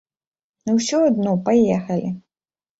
[0.69, 2.13] Ну ўсё адно паехалі.